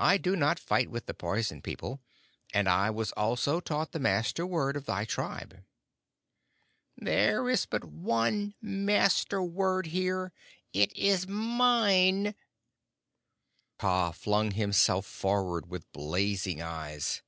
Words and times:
I 0.00 0.16
do 0.16 0.34
not 0.34 0.58
fight 0.58 0.90
with 0.90 1.04
the 1.04 1.12
Poison 1.12 1.60
People, 1.60 2.00
and 2.54 2.70
I 2.70 2.88
was 2.88 3.12
also 3.12 3.60
taught 3.60 3.92
the 3.92 3.98
Master 4.00 4.46
word 4.46 4.78
of 4.78 4.86
thy 4.86 5.04
tribe." 5.04 5.62
"There 6.96 7.50
is 7.50 7.66
but 7.66 7.84
one 7.84 8.54
Master 8.62 9.42
word 9.42 9.88
here. 9.88 10.32
It 10.72 10.96
is 10.96 11.26
mine!" 11.28 12.34
Kaa 13.78 14.12
flung 14.12 14.52
himself 14.52 15.04
forward 15.04 15.68
with 15.68 15.92
blazing 15.92 16.62
eyes. 16.62 17.20